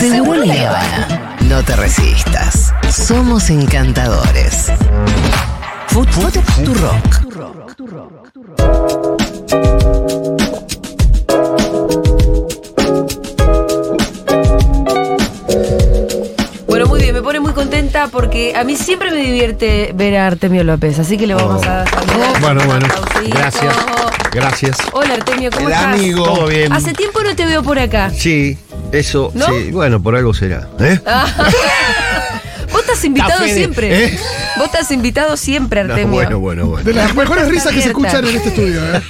[0.00, 1.36] Seguro la Habana.
[1.42, 2.72] No te resistas.
[2.90, 4.72] Somos encantadores.
[5.88, 8.20] Food, food, tu rock.
[16.66, 20.28] Bueno, muy bien, me pone muy contenta porque a mí siempre me divierte ver a
[20.28, 22.40] Artemio López, así que le vamos a saludar.
[22.40, 22.86] Bueno, bueno.
[22.86, 23.38] Aplausito.
[23.38, 23.76] Gracias.
[24.32, 24.76] Gracias.
[24.92, 25.94] Hola Artemio, ¿cómo El estás?
[25.94, 26.24] amigo.
[26.24, 26.72] Todo bien.
[26.72, 28.10] Hace tiempo no te veo por acá.
[28.10, 28.56] Sí,
[28.92, 29.46] eso, ¿No?
[29.46, 29.70] sí.
[29.72, 30.68] Bueno, por algo será.
[30.80, 30.98] ¿eh?
[32.72, 34.04] Vos estás invitado siempre.
[34.04, 34.18] ¿eh?
[34.56, 36.12] Vos estás invitado siempre, No, Artemio.
[36.14, 36.84] bueno, bueno, bueno.
[36.84, 38.80] De las mejores risas que se escuchan en este estudio.
[38.94, 39.00] ¿eh?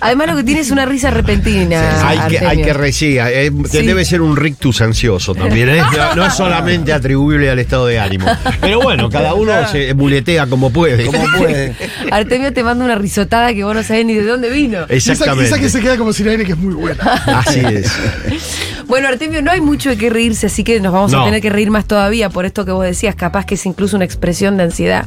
[0.00, 2.08] Además lo que tiene es una risa repentina.
[2.08, 3.86] hay, que, hay que reír, eh, que Sí.
[3.86, 5.82] debe ser un rictus ansioso también, ¿eh?
[5.96, 8.26] no, no es solamente atribuible al estado de ánimo.
[8.60, 11.04] Pero bueno, cada uno se muletea como puede.
[11.06, 11.74] Como puede.
[12.12, 14.82] Artemio te manda una risotada que vos no sabés ni de dónde vino.
[14.84, 15.60] Esa, esa Exactamente.
[15.60, 17.02] que se queda como sin aire, que es muy buena.
[17.26, 17.90] Así es.
[18.92, 21.48] Bueno, Artemio, no hay mucho de qué reírse, así que nos vamos a tener que
[21.48, 24.64] reír más todavía por esto que vos decías, capaz que es incluso una expresión de
[24.64, 25.06] ansiedad.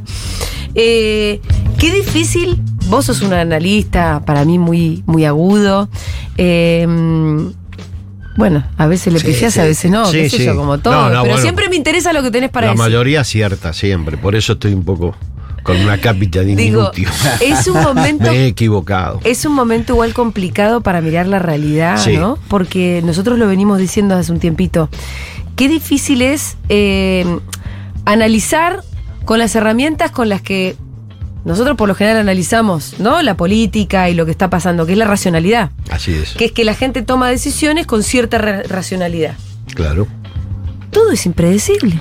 [0.73, 1.39] Eh,
[1.78, 5.88] qué difícil, vos sos un analista para mí muy, muy agudo.
[6.36, 6.88] Eh,
[8.38, 9.59] bueno, a veces le Sí, pifias, sí.
[9.59, 10.45] a veces no, Sí, qué sé sí.
[10.45, 10.91] yo, como todo.
[10.95, 11.38] No, no, pero bueno.
[11.44, 12.83] siempre me interesa lo que tenés para La decir.
[12.86, 15.16] mayoría acierta siempre, por eso estoy un poco
[15.66, 16.91] con una cápita de Digo,
[17.41, 19.19] es un momento Me he equivocado.
[19.23, 22.16] Es un momento igual complicado para mirar la realidad, Sí.
[22.17, 22.38] ¿no?
[22.47, 24.89] Porque nosotros lo venimos diciendo hace un tiempito.
[25.55, 27.25] Qué difícil es eh,
[28.05, 28.83] analizar
[29.25, 30.75] con las herramientas con las que
[31.45, 33.22] nosotros por lo general analizamos, ¿no?
[33.23, 35.72] La política y lo que está pasando, que es la racionalidad.
[35.89, 36.33] Así es.
[36.33, 39.33] Que es que la gente toma decisiones con cierta ra- racionalidad.
[39.73, 40.05] Claro.
[40.91, 42.00] Todo es impredecible.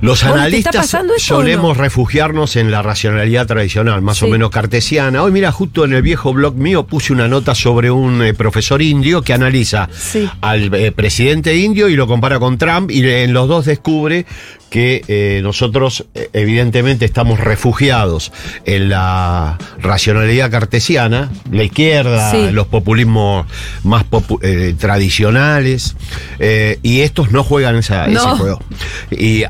[0.00, 1.82] Los Bueno, ¿te analistas solemos no?
[1.82, 4.26] refugiarnos en la racionalidad tradicional, más Sí.
[4.26, 5.24] o menos cartesiana.
[5.24, 8.80] Hoy, mira, justo en el viejo blog mío puse una nota sobre un eh, profesor
[8.80, 10.30] indio que analiza Sí.
[10.40, 14.24] al eh, presidente indio y lo compara con Trump y en los dos descubre
[14.70, 18.32] que eh, nosotros eh, evidentemente estamos refugiados
[18.64, 22.50] en la racionalidad cartesiana, la izquierda, Sí.
[22.52, 23.46] los populismos
[23.84, 25.96] más popu- eh, tradicionales,
[26.38, 28.20] eh, y estos no juegan esa, No.
[28.20, 28.62] ese juego.
[29.10, 29.44] Y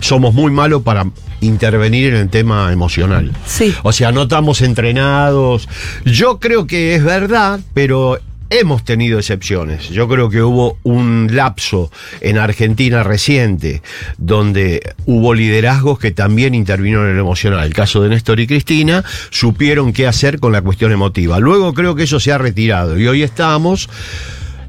[0.00, 1.06] somos muy malos para
[1.40, 3.32] intervenir en el tema emocional.
[3.46, 3.74] Sí.
[3.82, 5.68] O sea, no estamos entrenados.
[6.04, 8.18] Yo creo que es verdad, pero
[8.50, 9.88] hemos tenido excepciones.
[9.90, 13.82] Yo creo que hubo un lapso en Argentina reciente
[14.16, 17.66] donde hubo liderazgos que también intervinieron en lo emocional.
[17.66, 21.38] El caso de Néstor y Cristina supieron qué hacer con la cuestión emotiva.
[21.38, 23.88] Luego creo que eso se ha retirado y hoy estamos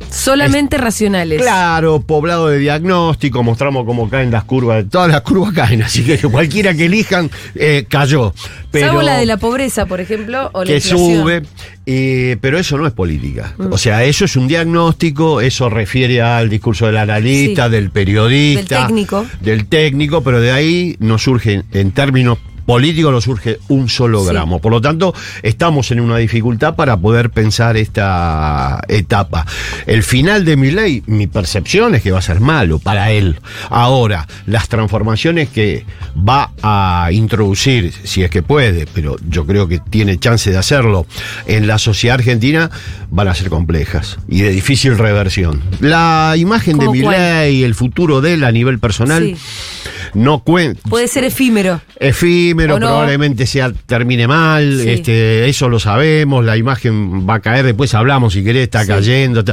[0.10, 1.42] Solamente racionales.
[1.42, 6.18] Claro, poblado de diagnóstico, mostramos cómo caen las curvas, todas las curvas caen, así que
[6.18, 8.34] cualquiera que elijan eh, cayó.
[8.72, 11.22] Pero Salvo la de la pobreza, por ejemplo, o la que inflación.
[11.22, 11.42] sube,
[11.86, 13.54] eh, pero eso no es política.
[13.58, 13.72] Mm.
[13.74, 17.72] O sea, eso es un diagnóstico, eso refiere al discurso del analista, Sí.
[17.72, 19.26] del periodista, Del técnico.
[19.42, 22.38] del técnico, pero de ahí no surge, en términos
[22.70, 24.30] políticos, no surge un solo Sí.
[24.30, 24.60] gramo.
[24.62, 29.44] Por lo tanto, estamos en una dificultad para poder pensar esta etapa.
[29.88, 33.38] El final de mi ley, mi percepción es que va a ser malo para él.
[33.72, 35.84] Ahora, las transformaciones que
[36.16, 41.08] va a introducir, si es que puede, pero yo creo que tiene chance de hacerlo,
[41.48, 42.70] en la sociedad argentina
[43.10, 45.64] van a ser complejas y de difícil reversión.
[45.80, 47.18] La imagen de ¿Cómo mi cuál?
[47.18, 49.36] ley, el futuro de él a nivel personal, Sí.
[50.14, 50.82] No cuenta.
[50.90, 51.82] Puede ser efímero.
[52.00, 54.90] Efímero, probablemente sea, termine mal, Sí.
[54.90, 58.88] este, eso lo sabemos, la imagen va a caer, después hablamos si querés, está Sí.
[58.88, 59.44] cayendo.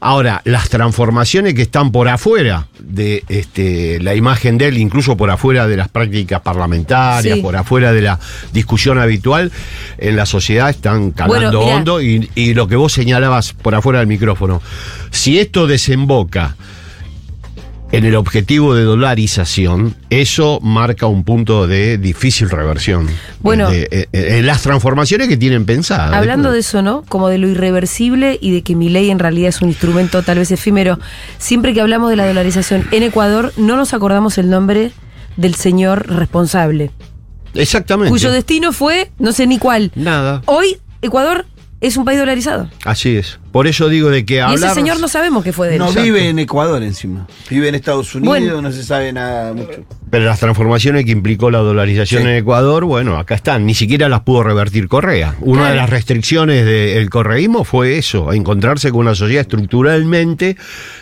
[0.00, 5.30] Ahora, las transformaciones que están por afuera de este, la imagen de él, incluso por
[5.30, 7.40] afuera de las prácticas parlamentarias, Sí.
[7.42, 8.20] por afuera de la
[8.52, 9.50] discusión habitual,
[9.96, 14.00] en la sociedad están calando Bueno, hondo y, y lo que vos señalabas por afuera
[14.00, 14.60] del micrófono,
[15.10, 16.54] si esto desemboca
[17.96, 23.08] en el objetivo de dolarización, eso marca un punto de difícil reversión.
[23.40, 23.70] Bueno.
[23.70, 26.12] De- eh, eh, las transformaciones que tienen pensadas.
[26.12, 27.02] Hablando de eso, ¿no?
[27.08, 30.38] Como de lo irreversible y de que mi ley en realidad es un instrumento tal
[30.38, 30.98] vez efímero.
[31.38, 34.92] Siempre que hablamos de la dolarización en Ecuador, no nos acordamos el nombre
[35.36, 36.90] del señor responsable,
[37.54, 38.10] Exactamente.
[38.10, 39.90] cuyo destino fue no sé ni cuál.
[39.94, 40.42] Nada.
[40.46, 41.46] Hoy Ecuador
[41.86, 42.68] es un país dolarizado.
[42.84, 43.38] Así es.
[43.52, 44.56] Por eso digo de que Y hablar.
[44.70, 45.78] ese señor no sabemos qué fue de él.
[45.78, 46.02] No Exacto.
[46.02, 47.26] vive en Ecuador encima.
[47.50, 48.62] Vive en Estados Unidos, Bueno.
[48.62, 49.84] no se sabe nada mucho.
[50.10, 52.28] Pero las transformaciones que implicó la dolarización Sí.
[52.28, 53.66] en Ecuador, bueno, acá están.
[53.66, 55.34] Ni siquiera las pudo revertir Correa.
[55.40, 55.74] Una Claro.
[55.74, 60.56] de las restricciones del correísmo fue eso, encontrarse con una sociedad estructuralmente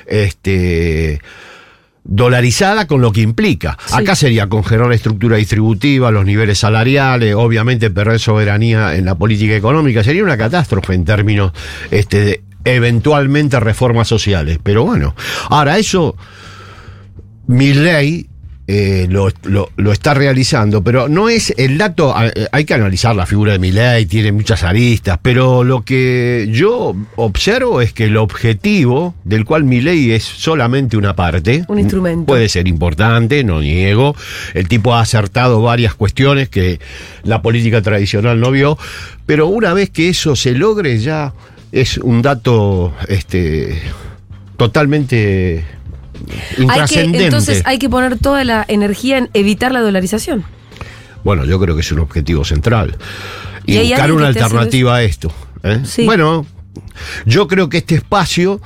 [0.07, 1.21] este,
[2.05, 3.79] dolarizada con lo que implica.
[3.87, 3.95] Sí.
[3.97, 9.55] Acá sería congelar la estructura distributiva, los niveles salariales, obviamente perder soberanía en la política
[9.55, 10.03] económica.
[10.03, 11.53] Sería una catástrofe en términos
[11.91, 14.59] este, de eventualmente reformas sociales.
[14.63, 15.15] Pero bueno,
[15.49, 16.17] ahora eso,
[17.47, 18.29] mi ley
[18.69, 23.15] eh, lo, lo- lo está realizando, pero no es el dato, eh, hay que analizar
[23.17, 28.17] la figura de Milei, tiene muchas aristas, pero lo que yo observo es que el
[28.17, 32.27] objetivo, del cual Milei es solamente una parte, Un instrumento.
[32.27, 34.15] puede ser importante, no niego,
[34.55, 36.79] el tipo ha acertado varias cuestiones que
[37.25, 38.79] la política tradicional no vio,
[39.27, 41.33] pero una vez que eso se logre ya
[41.73, 43.81] es un dato este
[44.57, 45.65] totalmente
[46.69, 50.45] Hay que, entonces hay que poner toda la energía en evitar la dolarización.
[51.25, 52.97] Bueno, yo creo que es un objetivo central.
[53.65, 55.33] Y, ¿Y hay buscar una alternativa a esto.
[55.63, 55.81] ¿eh?
[55.85, 56.05] Sí.
[56.05, 56.47] Bueno,
[57.27, 58.61] yo creo que este espacio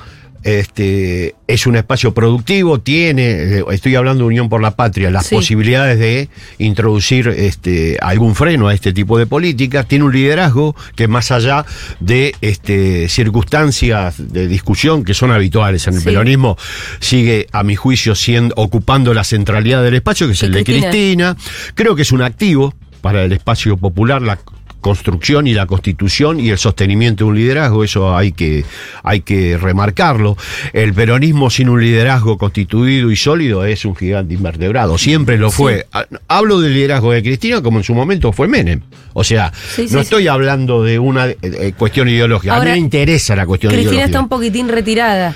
[0.47, 3.23] este, es un espacio productivo, tiene,
[3.59, 5.35] eh, estoy hablando de Unión por la Patria, las Sí.
[5.35, 11.09] posibilidades de introducir este, algún freno a este tipo de políticas, tiene un liderazgo que
[11.09, 11.65] más allá
[11.99, 16.05] de este, circunstancias de discusión que son habituales en el Sí.
[16.05, 16.57] peronismo,
[17.01, 20.89] sigue, a mi juicio, siendo, ocupando la centralidad del espacio, que es el de Cristina.
[20.89, 21.37] Cristina.
[21.75, 24.39] Creo que es un activo para el espacio popular, la
[24.81, 28.63] construcción y la constitución y el sostenimiento de un liderazgo, eso hay que,
[29.03, 30.37] hay que remarcarlo.
[30.73, 35.85] El peronismo sin un liderazgo constituido y sólido es un gigante invertebrado, siempre lo fue.
[35.91, 38.81] Ha- Hablo del liderazgo de Cristina como en su momento fue Menem.
[39.13, 42.77] O sea, Sí, sí, no estoy hablando de una eh, cuestión ideológica, a mí me
[42.77, 44.05] interesa la cuestión Cristina ideológica.
[44.05, 45.35] está un poquitín retirada.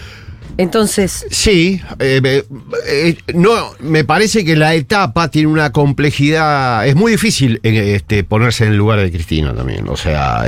[0.57, 2.43] Entonces, Sí, eh,
[2.87, 6.85] eh, no, me parece que la etapa tiene una complejidad.
[6.85, 9.87] Es muy difícil eh, este, ponerse en el lugar de Cristina también.
[9.87, 10.43] O sea,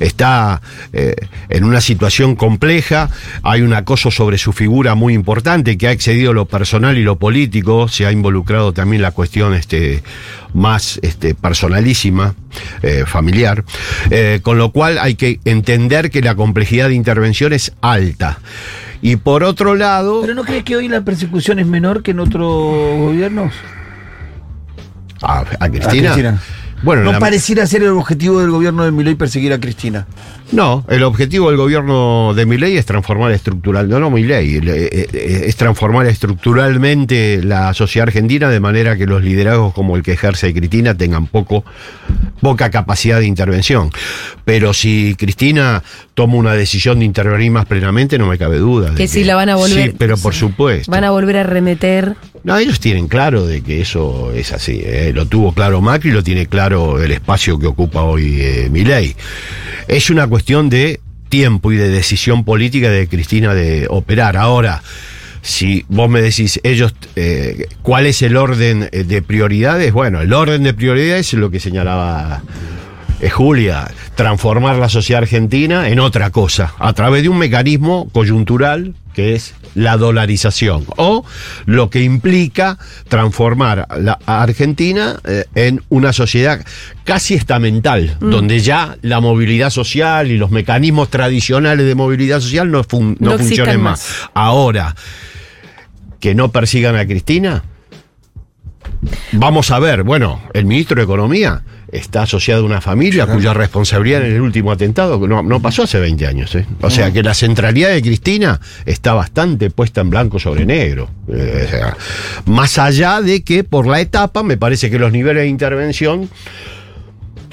[0.00, 0.60] está
[0.92, 3.10] en una situación compleja.
[3.42, 7.16] Hay un acoso sobre su figura muy importante que ha excedido lo personal y lo
[7.16, 7.88] político.
[7.88, 10.02] Se ha involucrado también la cuestión este,
[10.52, 12.34] más este, personalísima,
[13.06, 13.64] familiar.
[14.42, 18.40] Con lo cual hay que entender que la complejidad de intervención es alta.
[19.06, 20.22] Y por otro lado.
[20.22, 22.42] ¿Pero no crees que hoy la persecución es menor que en otros
[22.98, 23.52] gobiernos?
[25.20, 25.88] A, a Cristina.
[25.88, 26.40] A Cristina.
[26.82, 30.06] Bueno, no la- pareciera ser el objetivo del gobierno de Milei perseguir a Cristina.
[30.54, 35.08] No, el objetivo del gobierno de Milei es transformar estructural, no, no Milei, le- eh,
[35.12, 40.12] eh, es transformar estructuralmente la sociedad argentina de manera que los liderazgos como el que
[40.12, 41.64] ejerce Cristina tengan poco,
[42.40, 43.90] poca capacidad de intervención.
[44.44, 45.82] Pero si Cristina
[46.14, 48.90] toma una decisión de intervenir más plenamente, no me cabe duda.
[48.90, 50.90] de Que sí la van a volver- Sí, pero por supuesto.
[50.90, 52.14] van a volver a remeter.
[52.44, 54.82] No, ellos tienen claro de que eso es así.
[54.84, 55.12] ¿eh?
[55.14, 59.16] Lo tuvo claro Macri, lo tiene claro el espacio que ocupa hoy eh, Milei.
[59.88, 64.36] Es una cuestión de tiempo y de decisión política de Cristina de operar.
[64.36, 64.82] Ahora,
[65.40, 69.92] si vos me decís, ellos, eh, ¿cuál es el orden eh, de prioridades?
[69.92, 72.42] Bueno, el orden de prioridades es lo que señalaba
[73.20, 78.94] eh, Julia, transformar la sociedad argentina en otra cosa, a través de un mecanismo coyuntural
[79.14, 81.24] que es la dolarización, o
[81.66, 82.78] lo que implica
[83.08, 86.64] transformar la Argentina eh, en una sociedad
[87.04, 92.82] casi estamental, donde ya la movilidad social y los mecanismos tradicionales de movilidad social no,
[92.82, 94.00] fun- no funcionen más.
[94.00, 94.30] más.
[94.34, 94.94] Ahora,
[96.20, 97.62] que no persigan a Cristina,
[99.32, 104.24] Vamos a ver, bueno, el ministro de Economía está asociado a una familia cuya responsabilidad
[104.26, 106.54] en el último atentado no, no pasó hace 20 años.
[106.54, 106.66] ¿eh?
[106.80, 111.08] O sea que la centralidad de Cristina está bastante puesta en blanco sobre negro.
[111.28, 111.96] Eh, o sea,
[112.46, 116.28] más allá de que por la etapa me parece que los niveles de intervención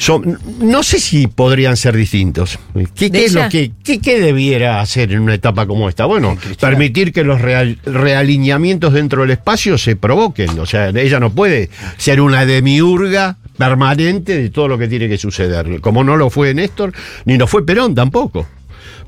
[0.02, 2.58] son, no sé si podrían ser distintos.
[2.96, 6.06] ¿Qué, ¿De qué es lo que qué, qué debiera hacer en una etapa como esta?
[6.06, 10.58] Bueno, permitir que los real- realineamientos dentro del espacio se provoquen.
[10.60, 15.20] O sea, ella no puede ser una demiurga permanente de todo lo que tiene que
[15.20, 15.80] suceder.
[15.82, 16.94] Como no lo fue Néstor,
[17.26, 18.48] ni lo fue Perón tampoco.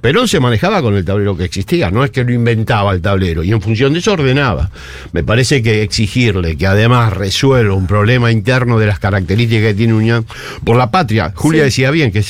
[0.04, 3.42] Perón se manejaba con el tablero que existía, no es que lo inventaba el tablero,
[3.42, 4.70] y en función de eso ordenaba.
[5.14, 9.94] Me parece que exigirle que además resuelva un problema interno de las características que tiene
[9.94, 10.26] Unión
[10.66, 11.66] por la Patria, Julia Sí.
[11.68, 12.22] decía bien, que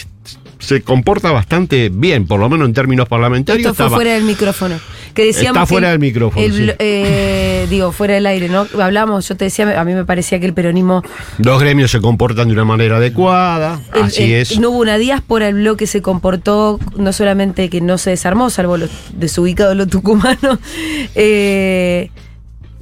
[0.64, 3.66] se comporta bastante bien, por lo menos en términos parlamentarios.
[3.66, 4.80] Esto fue estaba- fuera del micrófono.
[5.14, 6.62] Que decíamos Está que fuera del micrófono, el sí.
[6.64, 8.66] blo- eh, digo, fuera del aire, ¿no?
[8.82, 11.04] Hablamos, yo te decía, a mí me parecía que el peronismo.
[11.38, 14.60] Los gremios se comportan de una manera adecuada, el- así el- es.
[14.60, 18.78] No hubo una diáspora, el bloque se comportó, no solamente que no se desarmó, salvo
[18.78, 20.58] los desubicados los tucumanos.
[21.16, 22.10] eh,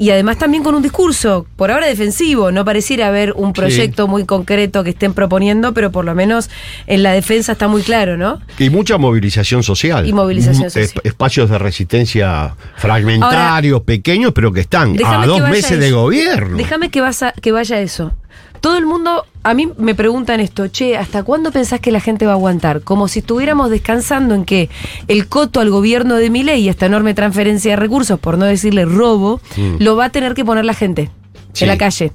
[0.02, 4.26] y además también con un discurso, por ahora defensivo, no pareciera haber un proyecto muy
[4.26, 6.50] concreto que estén proponiendo, pero por lo menos
[6.88, 8.42] en la defensa está muy claro, ¿no?
[8.58, 10.08] Y mucha movilización social.
[10.08, 10.86] Y movilización Mm, social.
[10.86, 16.58] es- espacios de resistencia fragmentarios, pequeños, pero que están a dos meses de gobierno.
[16.58, 18.12] Déjame que, vas a- que vaya eso.
[18.62, 22.26] Todo el mundo, a mí me preguntan esto, che, ¿hasta cuándo pensás que la gente
[22.28, 22.82] va a aguantar?
[22.82, 24.70] Como si estuviéramos descansando en que
[25.08, 28.86] el coto al gobierno de Milei y esta enorme transferencia de recursos, por no decirle
[28.86, 29.78] robo, Mm.
[29.80, 31.10] lo va a tener que poner la gente
[31.54, 31.64] Sí.
[31.64, 32.12] en la calle.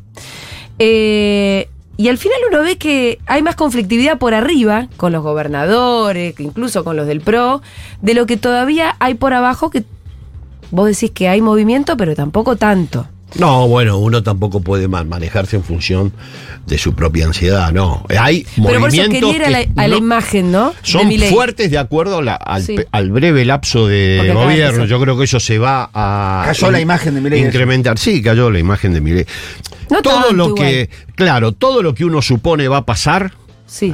[0.79, 6.39] Eh, y al final uno ve que hay más conflictividad por arriba, con los gobernadores,
[6.39, 7.63] incluso con los del PRO,
[8.03, 9.85] de lo que todavía hay por abajo, que
[10.71, 13.09] vos decís que hay movimiento, pero tampoco tanto.
[13.35, 16.13] No, bueno, uno tampoco puede ma- manejarse en función
[16.65, 18.05] de su propia ansiedad, no.
[18.19, 20.71] Hay Pero por eso movimientos quería ir a la, que a la no- imagen, ¿no?
[20.71, 22.77] De son fuertes de acuerdo a la- al, Sí.
[22.77, 24.85] pe- al breve lapso de gobierno.
[24.87, 27.45] Yo creo que eso se va a Cayó la imagen de Milei.
[27.45, 27.99] incrementar.
[27.99, 29.27] Sí, cayó la imagen de Milei.
[29.91, 30.63] No todo tanto lo igual.
[30.65, 33.33] que, claro, todo lo que uno supone va a pasar,
[33.67, 33.93] Sí.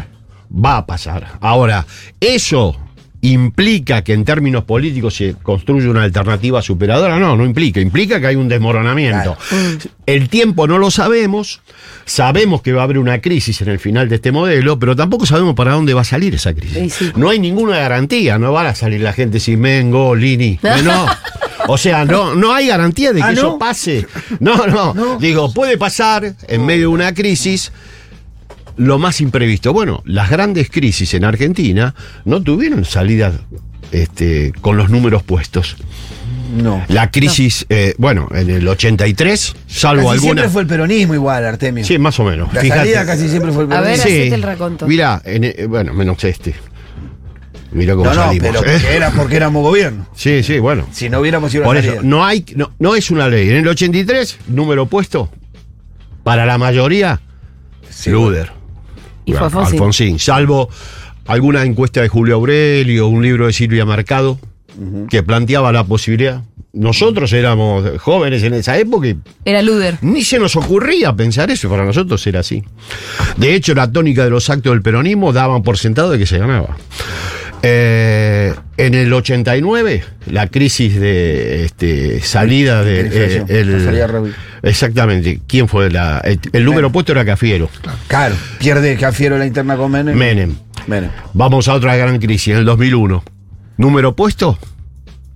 [0.54, 1.38] va a pasar.
[1.40, 1.84] Ahora,
[2.20, 2.76] eso
[3.22, 7.18] implica que en términos políticos se construye una alternativa superadora.
[7.18, 7.80] No, no implica.
[7.80, 9.36] Implica que hay un desmoronamiento.
[10.06, 11.60] El tiempo no lo sabemos.
[12.04, 15.24] Sabemos que va a haber una crisis en el final de este modelo, pero tampoco
[15.24, 16.92] sabemos para dónde va a salir esa crisis.
[16.94, 17.12] Sí, sí.
[17.16, 18.38] No hay ninguna garantía.
[18.38, 20.58] No van a salir la gente sin Mengo, Lini.
[20.62, 20.82] No.
[20.82, 21.06] no.
[21.68, 23.38] O sea, no, no hay garantía de que Ah, ¿no?
[23.38, 24.04] eso pase.
[24.40, 25.18] No, no, No.
[25.18, 27.70] Digo, puede pasar en medio de una crisis
[28.86, 29.72] lo más imprevisto.
[29.72, 33.32] Bueno, las grandes crisis en Argentina no tuvieron salida
[33.90, 35.76] este, con los números puestos.
[36.56, 36.84] No.
[36.88, 40.20] La crisis, eh, bueno, en el 83, salvo Casi alguna.
[40.34, 41.82] siempre fue el peronismo igual, Artemio.
[41.84, 42.52] Sí, más o menos.
[42.52, 42.80] La Fíjate.
[42.80, 44.10] salida casi siempre fue el A ver, peronismo.
[44.10, 44.86] hacete el raconto.
[44.86, 46.54] Mirá, en, eh, bueno, menos este.
[47.72, 48.48] Mira cómo no, no, salimos.
[48.48, 48.72] pero ¿eh?
[48.82, 50.06] porque, era, porque éramos gobierno.
[50.14, 50.86] Sí, sí, bueno.
[50.92, 52.02] Si no hubiéramos ido a Por eso, salida.
[52.04, 53.48] no hay, no, no es una ley.
[53.48, 55.30] En el 83, número puesto,
[56.22, 57.20] para la mayoría,
[58.06, 58.52] Luder.
[59.24, 60.18] Y fue Alfonsín.
[60.18, 60.68] salvo
[61.26, 64.38] alguna encuesta de Julio Aurelio, un libro de Silvia Mercado,
[65.10, 66.42] que planteaba la posibilidad.
[66.72, 69.98] Nosotros éramos jóvenes en esa época y Era Luder.
[70.00, 72.64] ni se nos ocurría pensar eso, para nosotros era así.
[73.36, 76.38] De hecho, la tónica de los actos del peronismo daban por sentado de que se
[76.38, 76.76] ganaba.
[77.64, 83.00] Eh, en el 89, la crisis de este, salida de.
[83.02, 84.34] Eh, el- salida Raúl.
[84.62, 85.40] exactamente.
[85.46, 86.18] ¿Quién fue la.?
[86.24, 87.68] El, el número puesto era Cafiero.
[88.08, 90.16] Claro, pierde Cafiero la interna con Menem.
[90.16, 90.56] Menem.
[90.88, 91.10] Menem.
[91.34, 93.22] Vamos a otra gran crisis, en el 2001.
[93.76, 94.58] ¿Número puesto?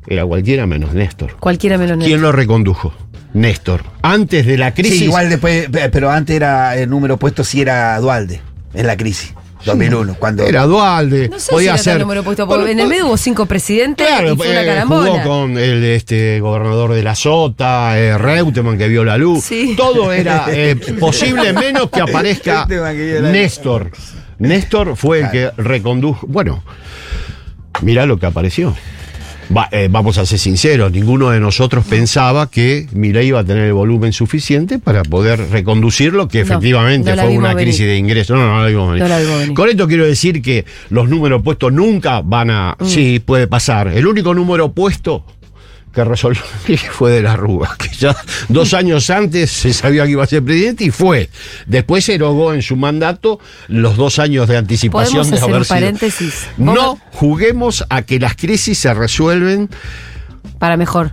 [0.08, 1.36] Era cualquiera menos Néstor.
[1.38, 2.92] Cualquiera menos ¿Quién lo recondujo?
[3.34, 3.84] Néstor.
[4.02, 4.98] Antes de la crisis.
[4.98, 8.40] Sí, igual después, pe- pero antes era el número puesto si era Dualde,
[8.74, 9.34] en la crisis,
[9.64, 10.44] 2001, cuando...
[10.44, 11.28] Era Dualde.
[11.28, 11.92] No sé podía si era ser.
[11.94, 14.62] tan número puesto, porque Bueno, en el medio hubo cinco presidentes Claro, y fue una
[14.62, 15.10] eh, carambola.
[15.10, 19.44] jugó con el este, gobernador de la Sota, eh, Reutemann que vio la luz.
[19.44, 19.74] Sí.
[19.76, 22.66] Todo era eh, posible menos que aparezca.
[23.22, 23.90] Néstor.
[24.38, 26.26] Néstor fue el que recondujo.
[26.26, 26.62] Bueno,
[27.82, 28.74] mirá lo que apareció.
[29.54, 33.64] Va- eh, vamos a ser sinceros, ninguno de nosotros pensaba que Milei iba a tener
[33.64, 37.68] el volumen suficiente para poder reconducirlo, que No, efectivamente no fue una venir.
[37.68, 38.36] crisis de ingresos.
[38.36, 39.02] No, no, no la vimos venir.
[39.02, 39.54] No la vimos venir.
[39.54, 42.76] Con esto quiero decir que los números puestos nunca van a.
[42.80, 42.84] Mm.
[42.86, 43.88] Sí, puede pasar.
[43.88, 45.24] El único número puesto
[45.96, 46.42] que resolvió
[46.92, 48.14] fue de la Rúa, que ya
[48.48, 51.30] dos años antes se sabía que iba a ser presidente y fue.
[51.66, 55.58] Después se erogó en su mandato los dos años de anticipación Podemos de hacer haber
[55.60, 56.46] un sido- paréntesis.
[56.58, 59.70] No juguemos a que las crisis se resuelven
[60.58, 61.12] Para mejor.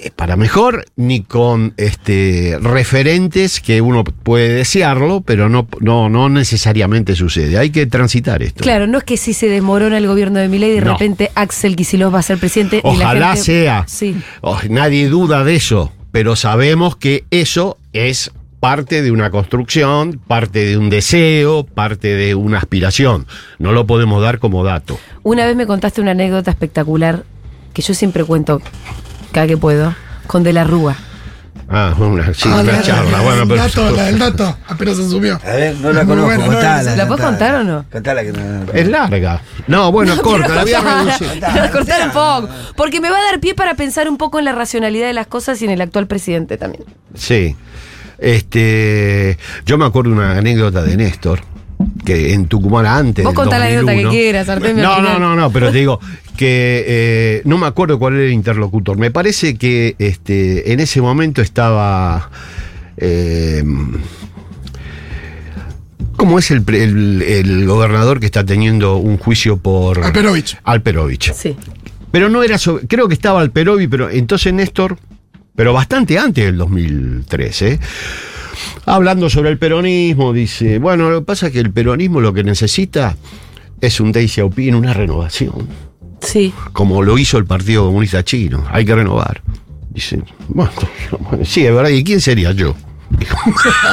[0.00, 6.28] Eh, para mejor ni con este referentes que uno puede desearlo, pero no, no, no
[6.28, 7.58] necesariamente sucede.
[7.58, 8.62] Hay que transitar esto.
[8.62, 10.92] Claro, no es que si se desmorona el gobierno de Milei de No.
[10.92, 13.84] repente Axel Kicillof va a ser presidente y la Ojalá gente- sea.
[13.86, 14.16] Sí.
[14.40, 20.64] Oh, nadie duda de eso, pero sabemos que eso es parte de una construcción, parte
[20.64, 23.26] de un deseo, parte de una aspiración.
[23.58, 24.98] No lo podemos dar como dato.
[25.22, 27.24] Una vez me contaste una anécdota espectacular
[27.74, 28.62] que yo siempre cuento
[29.32, 29.94] cada que puedo
[30.26, 30.96] con De la Rúa.
[31.68, 33.10] Ah, una, sí, Ah, una la- charla.
[33.10, 35.34] la- Bueno, el pero- dato, la del dato, apenas se subió.
[35.44, 36.94] A ver, no la conozco, buena, no, contala.
[36.96, 37.84] ¿La puedes contar o no?
[37.90, 38.72] Contala que no.
[38.72, 39.40] es larga.
[39.66, 41.26] No, bueno, corta, la voy a reducir.
[41.72, 42.48] Cortar un poco.
[42.76, 45.26] Porque me va a dar pie para pensar un poco en la racionalidad de las
[45.26, 46.84] cosas y en el actual presidente también.
[47.16, 47.56] Sí.
[48.18, 51.40] Este, yo me acuerdo una anécdota de Néstor
[52.04, 54.10] que en Tucumán antes Vos contá la anécdota que 2001.
[54.10, 56.00] quieras, Artemio, No, no, no, no, pero te digo
[56.36, 58.96] que eh, no me acuerdo cuál era el interlocutor.
[58.98, 62.30] Me parece que este en ese momento estaba
[62.96, 63.64] eh,
[66.16, 70.56] ¿Cómo es el, pre- el- el gobernador que está teniendo un juicio por Alperovich.
[70.64, 71.32] Alperovich.
[71.34, 71.54] Sí.
[72.10, 74.96] Pero no era sobre, creo que estaba Alperovi, pero entonces Néstor,
[75.54, 77.78] pero bastante antes del 2013,
[78.86, 82.44] hablando sobre el peronismo, dice, bueno, lo que pasa es que el peronismo lo que
[82.44, 83.14] necesita
[83.82, 85.68] es un Deng Xiaoping, una renovación,
[86.20, 86.52] Sí.
[86.72, 89.42] como lo hizo el Partido Comunista Chino, hay que renovar.
[89.90, 90.70] Dice, bueno,
[91.44, 92.74] sí, es verdad, ¿y quién sería yo?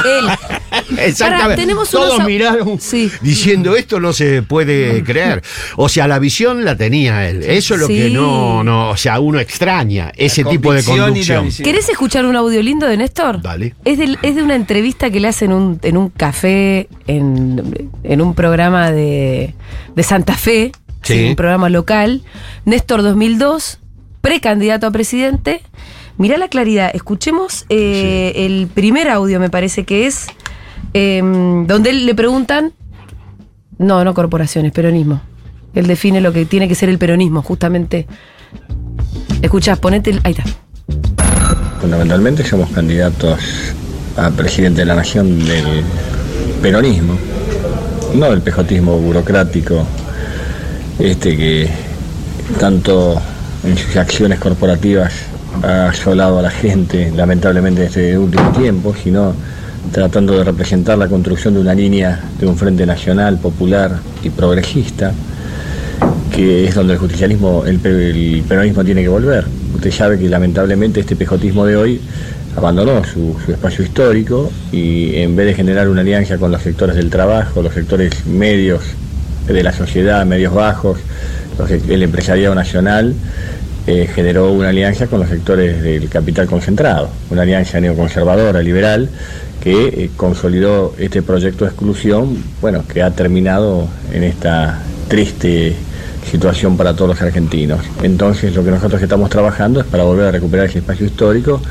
[0.05, 0.25] Él.
[0.97, 1.65] Exactamente.
[1.67, 3.11] Pará, Todos unos miraron Sí.
[3.21, 5.43] diciendo esto no se puede creer.
[5.75, 7.43] O sea, la visión la tenía él.
[7.43, 7.95] Eso es lo Sí.
[7.95, 11.49] que no, no, o sea, uno extraña ese tipo de conducción.
[11.63, 13.41] ¿Querés escuchar un audio lindo de Néstor?
[13.41, 13.75] Dale.
[13.85, 17.91] Es, del- es de una entrevista que le hacen en un, en un café, en,
[18.03, 19.53] en un programa de,
[19.95, 20.71] de Santa Fe,
[21.03, 21.29] Sí.
[21.29, 22.21] un programa local.
[22.65, 23.79] Néstor 2002,
[24.21, 25.61] precandidato a presidente.
[26.17, 26.91] Mirá la claridad.
[26.93, 30.27] Escuchemos eh, el primer audio, me parece que es,
[30.93, 32.73] eh, donde él le preguntan,
[33.77, 35.21] no, no corporaciones, peronismo.
[35.73, 38.07] Él define lo que tiene que ser el peronismo, justamente.
[39.41, 40.21] Escuchás, ponete el...
[40.23, 40.43] Ahí está.
[41.81, 43.39] Fundamentalmente somos candidatos
[44.15, 45.83] a presidente de la nación del
[46.61, 47.17] peronismo,
[48.13, 49.85] no del pejotismo burocrático,
[50.99, 51.69] este que
[52.59, 53.19] tanto
[53.63, 55.13] en sus acciones corporativas
[55.63, 59.33] ha asolado a la gente, lamentablemente en este último tiempo, sino
[59.91, 65.13] tratando de representar la construcción de una línea de un frente nacional, popular y progresista
[66.33, 69.45] que es donde el justicialismo, el, el peronismo tiene que volver.
[69.75, 72.01] Usted sabe que lamentablemente este pejotismo de hoy
[72.55, 76.95] abandonó su, su espacio histórico y en vez de generar una alianza con los sectores
[76.95, 78.81] del trabajo, los sectores medios
[79.47, 80.99] de la sociedad, medios bajos,
[81.87, 83.13] el empresariado nacional,
[83.85, 89.09] eh, generó una alianza con los sectores del capital concentrado, una alianza neoconservadora, liberal,
[89.61, 95.75] que eh, consolidó este proyecto de exclusión, bueno, que ha terminado en esta triste
[96.31, 97.81] situación para todos los argentinos.
[98.01, 101.61] Entonces lo que nosotros estamos trabajando es para volver a recuperar ese espacio histórico,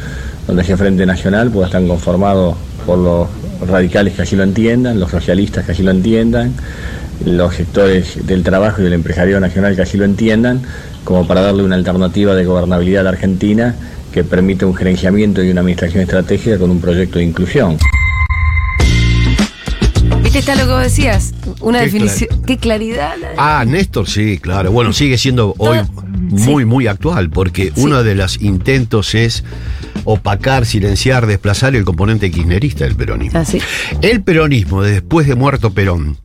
[0.46, 3.28] donde ese Frente Nacional pueda estar conformado por los
[3.66, 6.52] radicales que así lo entiendan, los socialistas que así lo entiendan,
[7.24, 10.62] los sectores del trabajo y del empresariado nacional que así lo entiendan,
[11.04, 13.74] como para darle una alternativa de gobernabilidad a la Argentina
[14.12, 17.78] que permite un gerenciamiento y una administración estratégica con un proyecto de inclusión.
[20.22, 21.34] ¿Viste está lo que vos decías?
[21.60, 22.42] Una Qué definición.
[22.46, 23.14] Qué claridad.
[23.20, 24.70] la- Ah, Néstor, sí, claro.
[24.72, 26.66] Bueno, sigue siendo hoy Todo- muy, sí.
[26.66, 27.72] muy actual, porque Sí.
[27.76, 29.44] uno de los intentos es
[30.04, 33.38] opacar, silenciar, desplazar el componente kirchnerista del peronismo.
[33.38, 33.58] Ah, sí.
[34.00, 36.16] El peronismo, después de muerto Perón,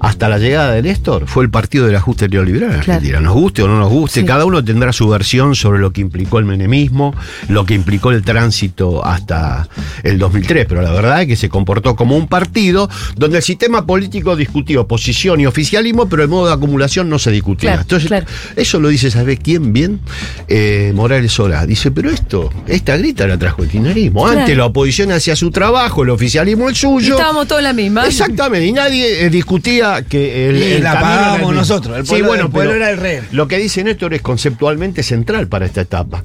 [0.00, 2.92] hasta la llegada de Néstor, fue el partido del ajuste neoliberal en Claro.
[2.94, 3.20] Argentina.
[3.20, 4.26] Nos guste o no nos guste, Sí.
[4.26, 7.14] cada uno tendrá su versión sobre lo que implicó el menemismo,
[7.48, 9.68] lo que implicó el tránsito hasta
[10.02, 13.86] el 2003, pero la verdad es que se comportó como un partido donde el sistema
[13.86, 17.70] político discutió oposición y oficialismo, pero el modo de acumulación no se discutía.
[17.70, 18.26] Claro, Entonces, claro.
[18.56, 20.00] eso lo dice, ¿sabes quién bien?
[20.48, 21.66] Eh, Morales Sola.
[21.66, 24.24] Dice, pero esto, esta grita trajo el kirchnerismo.
[24.24, 24.40] Claro.
[24.40, 27.14] Antes la oposición hacía su trabajo, el oficialismo el Y suyo.
[27.16, 28.06] estábamos todos en la misma.
[28.06, 32.04] Exactamente, y nadie eh, discutía que el, Y el la camino era pagábamos nosotros, el
[32.04, 33.20] pueblo- el pueblo pero era el rey.
[33.32, 36.22] Lo que dice Néstor es conceptualmente central para esta etapa,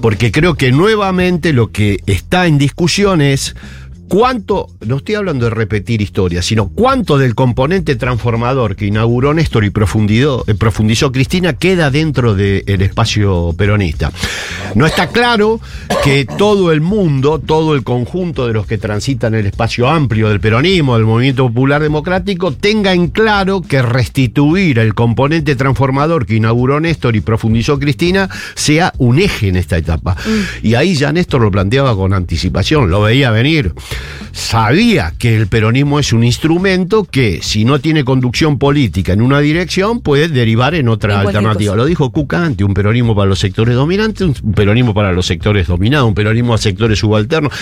[0.00, 3.54] porque creo que nuevamente lo que está en discusión es
[4.08, 9.64] cuánto, no estoy hablando de repetir historias, sino cuánto del componente transformador que inauguró Néstor
[9.64, 14.12] y profundizó, eh, profundizó Cristina queda dentro del espacio peronista.
[14.74, 15.60] No está claro
[16.02, 20.40] que todo el mundo, todo el conjunto de los que transitan el espacio amplio del
[20.40, 26.80] peronismo, del movimiento popular democrático, tenga en claro que restituir el componente transformador que inauguró
[26.80, 30.16] Néstor y profundizó Cristina sea un eje en esta etapa.
[30.62, 33.72] Y ahí ya Néstor lo planteaba con anticipación, lo veía venir.
[34.32, 39.40] Sabía que el peronismo es un instrumento que, si no tiene conducción política en una
[39.40, 41.72] dirección, puede derivar en otra En alternativa.
[41.72, 41.76] cosa.
[41.76, 46.08] Lo dijo Cuca un peronismo para los sectores dominantes, un peronismo para los sectores dominados,
[46.08, 47.52] un peronismo a sectores subalternos.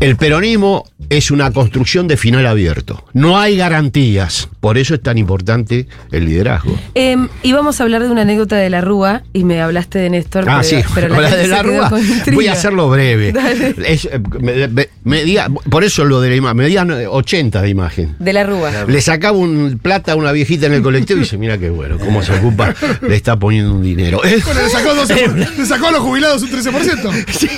[0.00, 3.04] El peronismo es una construcción de final abierto.
[3.14, 4.48] No hay garantías.
[4.60, 6.78] Por eso es tan importante el liderazgo.
[6.94, 10.10] Em, y vamos a hablar de una anécdota de la Rúa, y me hablaste de
[10.10, 10.44] Néstor.
[10.48, 11.90] Ah, pero, sí, pero la de la se Rúa.
[12.32, 13.32] Voy a hacerlo breve.
[13.32, 13.74] Dale.
[13.86, 16.56] Es, eh, me- me- medía- por eso lo de la imagen.
[16.58, 18.14] Medían eh, 80 de imagen.
[18.20, 18.70] De la Rúa.
[18.86, 21.98] Le sacaba un plata a una viejita en el colectivo y dice, mira qué bueno,
[21.98, 24.20] cómo se ocupa, le está poniendo un dinero.
[24.22, 27.24] Bueno, le sacó, 12 le sacó a los jubilados un 13%.
[27.32, 27.48] Sí,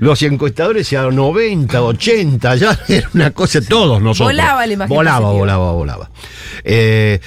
[0.00, 4.32] Los encuestadores decían 90, 80, ya era una cosa, todos nosotros.
[4.34, 5.38] Volaba la imagen Volaba, positiva.
[5.56, 6.10] volaba, volaba.
[6.64, 7.20] Eh,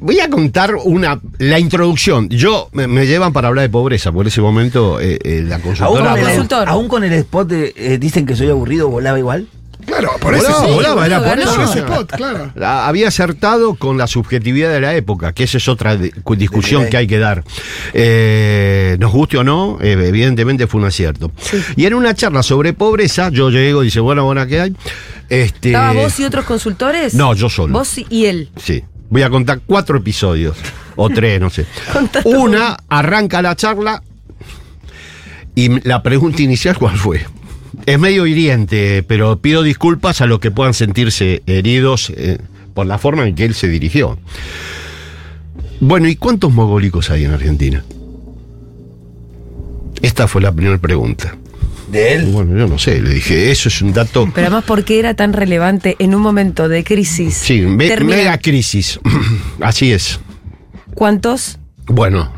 [0.00, 2.28] voy a contar una la introducción.
[2.28, 5.62] Yo me, me llevan para hablar de pobreza, por ese momento eh, eh, la Aún
[5.64, 6.10] consultora.
[6.12, 9.48] con, el, aún con el spot de eh, dicen que soy aburrido, volaba igual.
[9.98, 10.72] Claro, por eso Volaba, sí.
[10.74, 11.62] volaba, era por Ganó.
[11.64, 12.52] Ese spot, claro.
[12.54, 16.36] La- había acertado con la subjetividad de la época, que esa es otra di- cu-
[16.36, 17.42] discusión que hay que dar.
[17.94, 21.32] Eh, nos guste o no, eh, evidentemente fue un acierto.
[21.76, 24.76] Y en una charla sobre pobreza, yo llego y dice, bueno, bueno, ¿qué hay?
[25.28, 27.14] Este, ¿Estabas vos y otros consultores?
[27.14, 27.72] No, yo solo.
[27.72, 28.50] Vos y- él.
[28.56, 28.84] Sí.
[29.10, 30.56] Voy a contar cuatro episodios.
[30.96, 31.64] O tres, no sé.
[32.24, 34.02] Una, arranca la charla.
[35.54, 37.26] Y la pregunta inicial, ¿cuál fue?
[37.88, 42.36] Es medio hiriente, pero pido disculpas a los que puedan sentirse heridos eh,
[42.74, 44.18] por la forma en que él se dirigió.
[45.80, 47.82] Bueno, ¿y cuántos mogólicos hay en Argentina?
[50.02, 51.34] Esta fue la primera pregunta.
[51.90, 52.26] De él.
[52.26, 54.30] Bueno, yo no sé, le dije, eso es un dato.
[54.34, 57.32] Pero además, ¿por qué era tan relevante en un momento de crisis?
[57.34, 59.00] Sí, me- mega crisis.
[59.62, 60.20] Así es.
[60.94, 61.58] ¿Cuántos?
[61.86, 62.30] Bueno,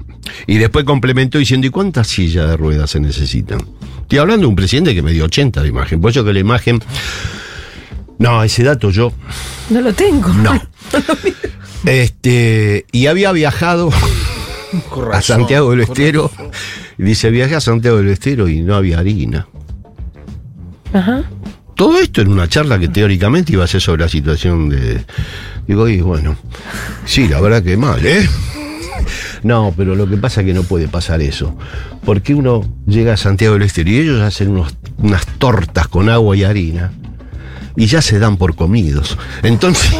[0.46, 3.58] y después complemento diciendo, ¿y cuántas sillas de ruedas se necesitan?
[4.10, 6.00] Estoy hablando de un presidente que me dio 80 de imagen.
[6.00, 6.80] Por eso que la imagen.
[8.18, 9.12] No, ese dato yo.
[9.68, 10.30] No lo tengo.
[10.30, 10.60] No.
[11.86, 12.86] Este.
[12.90, 13.88] Y había viajado
[15.12, 16.28] a Santiago del Estero.
[16.98, 19.46] Y dice, viajé a Santiago del Estero y no había harina.
[20.92, 21.22] Ajá.
[21.76, 25.04] Todo esto en una charla que teóricamente iba a ser sobre la situación de.
[25.68, 26.36] Digo, y bueno,
[27.04, 28.28] sí, la verdad que mal, ¿eh?
[29.42, 31.56] No, pero lo que pasa es que no puede pasar eso.
[32.04, 36.36] Porque uno llega a Santiago del Estero y ellos hacen unos- unas tortas con agua
[36.36, 36.92] y harina
[37.76, 39.16] y ya se dan por comidos.
[39.42, 39.90] Entonces,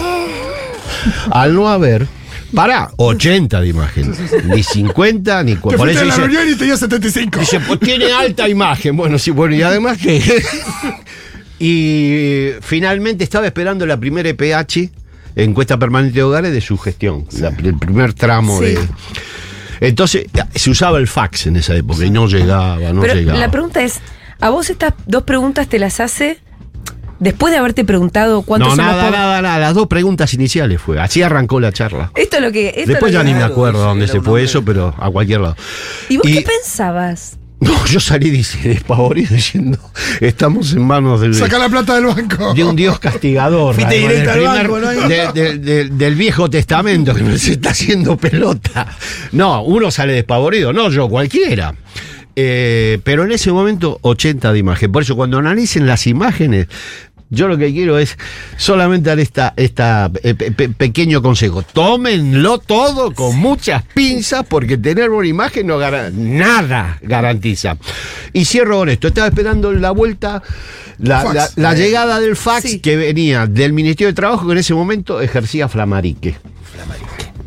[1.31, 2.07] al no haber,
[2.55, 4.13] para 80 de imagen,
[4.47, 7.39] ni 50, ni Te cu- por fuiste eso a la dice, reunión y tenía 75.
[7.41, 8.97] Dice, pues tiene alta imagen.
[8.97, 10.21] Bueno, sí, bueno, y además que.
[11.59, 14.91] y finalmente estaba esperando la primera EPH,
[15.37, 17.27] encuesta permanente de hogares, de su gestión.
[17.38, 18.66] la- el primer tramo Sí.
[18.66, 18.79] de.
[19.81, 23.38] Entonces, se usaba el fax en esa época y no llegaba, no Pero llegaba.
[23.38, 24.01] la pregunta es,
[24.40, 26.38] ¿a vos estas dos preguntas te las hace
[27.19, 29.19] después de haberte preguntado cuántos no, somos nada, pobres?
[29.21, 29.59] nada, nada.
[29.59, 31.01] Las dos preguntas iniciales fue.
[31.01, 32.12] Así arrancó la charla.
[32.14, 32.69] Esto es lo que...
[32.77, 35.57] esto Después es ya ni me acuerdo dónde se fue eso, pero a cualquier lado.
[36.11, 37.38] ¿Y vos Y- qué pensabas?
[37.61, 39.79] No, yo salí despavorido diciendo,
[40.20, 42.55] estamos en manos del, Saca la plata del banco.
[42.55, 43.75] de un Dios castigador.
[43.75, 45.09] Además, directo del al banco, ¿no?
[45.09, 48.87] de- de- de- del Viejo Testamento que nos está haciendo pelota.
[49.33, 51.75] No, uno sale despavorido, no yo, cualquiera.
[52.37, 54.90] Eh, pero en ese momento, 80 de imagen.
[54.90, 56.68] Por eso, cuando analicen las imágenes,
[57.31, 58.19] yo lo que quiero es
[58.57, 61.62] solamente dar esta, esta eh, pe- pe- pequeño consejo.
[61.62, 67.77] Tómenlo todo con muchas pinzas, porque tener una imagen no gara- nada garantiza.
[68.33, 69.09] Y cierro con esto.
[69.09, 70.43] Estaba esperando la vuelta,
[70.99, 71.35] la, Fax.
[71.35, 72.81] la- la llegada del fax Sí.
[72.81, 76.37] que venía del Ministerio de Trabajo, que en ese momento ejercía Flamarique.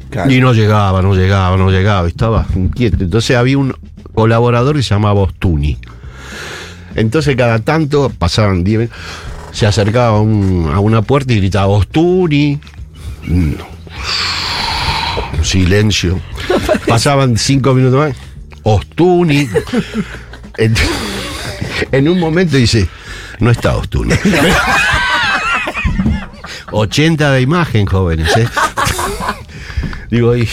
[0.10, 0.32] Claro.
[0.32, 3.04] Y no llegaba, no llegaba, no llegaba, estaba inquieto.
[3.04, 3.76] Entonces había un
[4.14, 5.78] colaborador que se llamaba Ostuni.
[6.96, 8.98] Entonces cada tanto pasaban 10 minutos,
[9.54, 12.60] se acercaba a, un- a una puerta y gritaba Ostuni.
[13.28, 13.66] No.
[15.42, 16.20] Silencio.
[16.88, 18.18] Pasaban cinco minutos más.
[18.64, 19.48] Ostuni.
[20.58, 20.74] En,
[21.92, 22.88] en un momento dice,
[23.40, 24.14] no está Ostuni.
[26.72, 28.48] 80 de imagen, jóvenes, ¿eh?
[30.10, 30.48] Digo, y,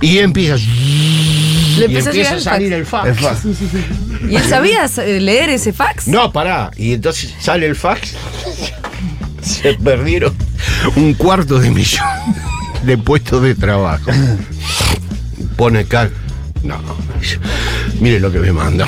[0.00, 0.56] y empieza.
[1.80, 3.08] Le y a empieza llegar a el salir fax.
[3.08, 3.40] el fax.
[4.28, 6.06] ¿Y él sabía eh, leer ese fax?
[6.08, 6.70] No, pará.
[6.76, 8.14] Y entonces sale el fax.
[9.42, 10.34] Se perdieron
[10.96, 12.04] un cuarto de millón
[12.84, 14.10] de puestos de trabajo.
[15.56, 16.10] Pone acá.
[16.62, 16.78] No,
[18.00, 18.86] mire lo que me manda.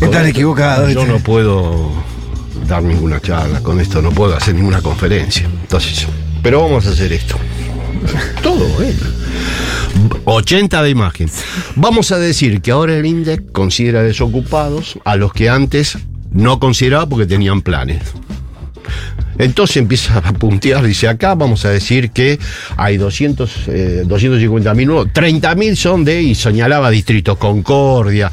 [0.00, 0.92] Están equivocados.
[0.92, 1.90] Yo no puedo
[2.66, 5.44] dar ninguna charla con esto, no puedo hacer ninguna conferencia.
[5.44, 6.06] Entonces,
[6.42, 7.36] pero vamos a hacer esto.
[8.42, 8.94] Todo, ¿eh?
[10.24, 11.30] 80 de imagen.
[11.76, 15.98] Vamos a decir que ahora el INDEC considera desocupados a los que antes
[16.32, 18.02] no consideraba porque tenían planes.
[19.38, 22.38] Entonces empieza a puntear, dice acá vamos a decir que
[22.76, 28.30] hay 200, eh, 250 mil nuevos, 30 mil son de, y señalaba Distrito Concordia,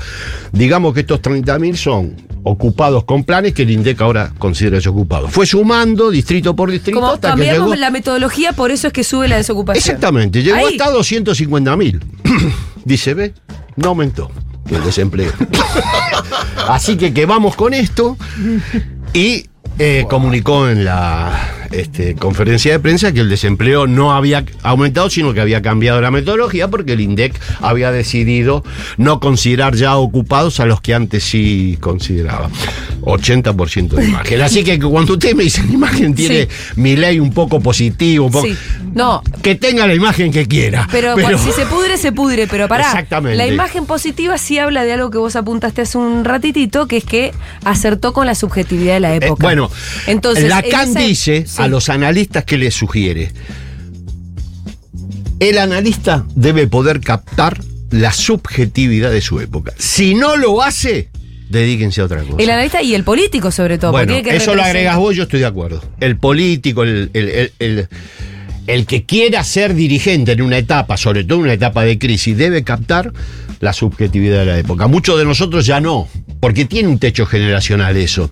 [0.52, 5.32] digamos que estos 30 mil son ocupados con planes que el INDEC ahora considera desocupados.
[5.32, 7.76] Fue sumando distrito por distrito Como hasta que cambiamos llegó...
[7.76, 9.82] la metodología, por eso es que sube la desocupación.
[9.82, 10.78] Exactamente, llegó Ahí.
[10.78, 12.00] hasta 250 mil.
[12.86, 13.34] Dice, ve,
[13.76, 14.32] no aumentó
[14.70, 15.32] el desempleo.
[16.68, 18.18] Así que que vamos con esto
[19.14, 19.46] y
[19.80, 25.34] eh, comunicó en la este, conferencia de prensa que el desempleo no había aumentado, sino
[25.34, 28.64] que había cambiado la metodología porque el INDEC había decidido
[28.98, 32.50] no considerar ya ocupados a los que antes sí consideraba.
[33.08, 34.42] 80% de imagen.
[34.42, 38.48] Así que cuando usted me dice imagen tiene mi ley un poco positivo, un poco,
[38.48, 38.56] Sí.
[38.94, 40.88] No, que tenga la imagen que quiera.
[40.92, 42.48] pero, si se pudre, se pudre.
[42.48, 43.38] Pero pará, Exactamente.
[43.38, 47.04] la imagen positiva sí habla de algo que vos apuntaste hace un ratitito, que es
[47.04, 47.32] que
[47.64, 49.44] acertó con la subjetividad de la Eh, época.
[49.44, 49.70] bueno,
[50.08, 51.62] Entonces, en Lacan esa- dice sí.
[51.62, 53.32] a los analistas que le sugiere,
[55.40, 59.74] el analista debe poder captar la subjetividad de su época.
[59.78, 61.10] Si no lo hace,
[61.50, 62.36] dedíquense a otra cosa.
[62.38, 63.92] El analista y el político, sobre todo.
[63.92, 65.84] bueno, porque tiene que eso lo agregas vos, yo estoy de acuerdo.
[66.00, 67.88] El político, el, el- el- el-
[68.68, 72.36] el que quiera ser dirigente en una etapa, sobre todo en una etapa de crisis,
[72.38, 73.14] debe captar
[73.60, 74.88] la subjetividad de la época.
[74.88, 76.08] Muchos de nosotros ya no.
[76.40, 78.30] porque tiene un techo generacional eso.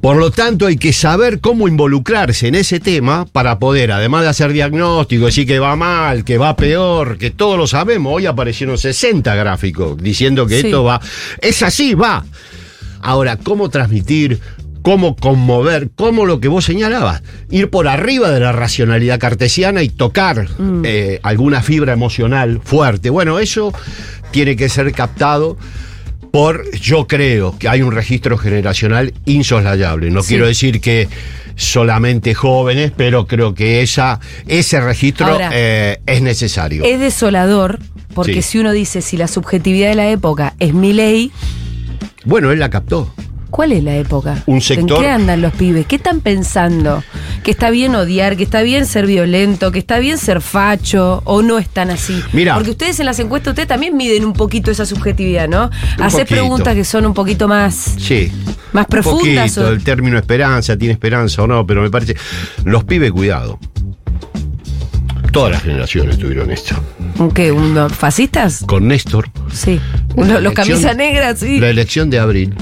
[0.00, 4.28] Por lo tanto, hay que saber cómo involucrarse en ese tema para poder, además de
[4.30, 8.14] hacer diagnóstico, decir que va mal, que va peor, que todos lo sabemos.
[8.16, 10.66] Hoy aparecieron 60 gráficos diciendo que Sí.
[10.66, 11.00] esto va.
[11.40, 12.24] Es así, va.
[13.00, 14.40] Ahora, ¿cómo transmitir?
[14.82, 15.90] ¿Cómo conmover?
[15.96, 17.22] ¿Cómo lo que vos señalabas?
[17.50, 20.46] Ir por arriba de la racionalidad cartesiana y tocar
[20.84, 23.10] eh, alguna fibra emocional fuerte.
[23.10, 23.72] Bueno, eso
[24.30, 25.56] tiene que ser captado
[26.32, 30.10] por, yo creo que hay un registro generacional insoslayable.
[30.10, 30.28] No Sí.
[30.30, 31.08] quiero decir que
[31.54, 36.84] solamente jóvenes, pero creo que esa, ese registro Ahora, eh, es necesario.
[36.84, 37.78] Es desolador,
[38.14, 38.50] porque Sí.
[38.52, 41.32] si uno dice si la subjetividad de la época es mi ley,
[42.26, 43.14] Bueno, él la captó.
[43.56, 44.42] ¿Cuál es la época?
[44.44, 45.86] Un sector- ¿En qué andan los pibes?
[45.86, 47.02] ¿Qué están pensando?
[47.42, 48.36] ¿Que está bien odiar?
[48.36, 49.72] ¿Que está bien ser violento?
[49.72, 51.22] ¿Que está bien ser facho?
[51.24, 52.22] ¿O no están así?
[52.34, 52.54] Mira.
[52.54, 55.70] Porque ustedes en las encuestas, ustedes también miden un poquito esa subjetividad, ¿no?
[55.98, 58.30] Hacer preguntas que son un poquito más, Sí.
[58.72, 59.52] más profundas.
[59.54, 62.14] poquito, o- el término esperanza, tiene esperanza o no, pero me parece.
[62.64, 63.58] Los pibes, cuidado.
[65.32, 66.74] Todas las generaciones tuvieron esto.
[67.34, 67.52] ¿Qué?
[67.52, 68.64] ¿Unos ¿Fascistas?
[68.66, 69.80] Con Néstor, Sí.
[70.16, 71.58] Los, los elección- camisas negras, sí.
[71.58, 72.54] la elección de abril.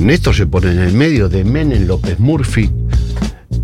[0.00, 2.70] Néstor se pone en el medio de Menem, López Murphy.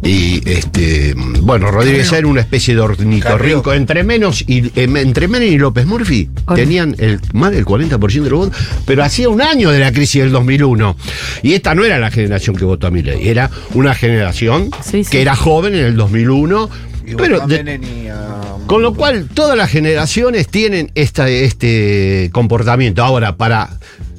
[0.03, 3.73] Y este, bueno, Rodríguez era una especie de ornitorrinco.
[3.73, 8.31] Entre menos y em, entre Menem y López Murphy tenían el, más del 40% de
[8.31, 10.97] los votos, pero hacía un año de la crisis del 2001.
[11.43, 15.11] Y esta no era la generación que votó a Milei, era una generación Sí, sí.
[15.11, 16.71] que era joven en el 2001,
[17.07, 22.31] Y pero de- Menem y a- con lo cual, todas las generaciones tienen esta, este
[22.33, 23.03] comportamiento.
[23.05, 23.71] Ahora, para.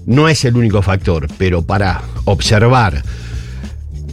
[0.08, 3.04] No es el único factor, pero para observar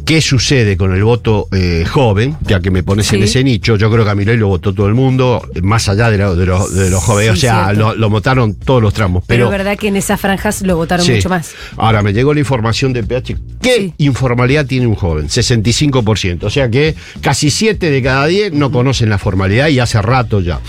[0.05, 3.91] qué sucede con el voto eh, joven, ya que me pones en ese nicho, yo
[3.91, 6.75] creo que a Milei lo votó todo el mundo, más allá de, lo- de los-
[6.75, 7.33] de jóvenes.
[7.41, 9.25] Sí, o sea, lo, lo votaron todos los tramos.
[9.27, 11.13] pero Pero, es verdad que en esas franjas lo votaron Sí.
[11.13, 11.53] mucho más.
[11.79, 13.37] Ahora, me llegó la información de PH.
[13.63, 15.29] ¿Qué informalidad tiene un joven?
[15.31, 16.43] 65%.
[16.45, 20.41] O sea que casi 7 de cada 10 no conocen la formalidad y hace rato
[20.41, 20.61] ya.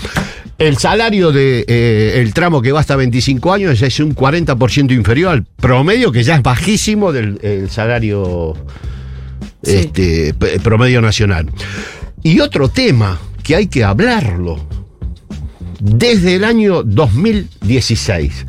[0.58, 5.44] El salario del el tramo que va hasta 25 años es un 40% inferior al
[5.44, 8.54] promedio, que ya es bajísimo del el salario
[9.62, 9.76] Sí.
[9.76, 11.50] este, promedio nacional.
[12.22, 14.64] Y otro tema que hay que hablarlo.
[15.78, 18.46] Desde el año 2016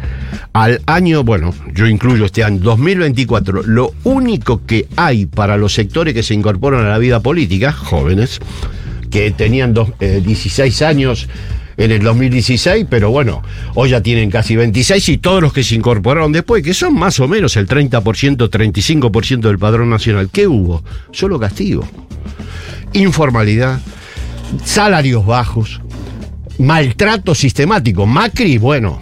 [0.54, 6.14] al año, bueno, yo incluyo este año 2024, lo único que hay para los sectores
[6.14, 8.40] que se incorporan a la vida política, jóvenes,
[9.12, 11.28] que tenían dos- eh, 16 años
[11.78, 13.44] en el 2016, pero bueno,
[13.76, 17.20] hoy ya tienen casi 26 y todos los que se incorporaron después, que son más
[17.20, 18.02] o menos el 30%,
[18.50, 20.84] 35% del padrón nacional, ¿qué hubo?
[21.12, 21.88] Solo castigo,
[22.94, 23.80] informalidad,
[24.64, 25.82] salarios bajos,
[26.58, 28.06] maltrato sistemático.
[28.06, 29.00] Macri, bueno,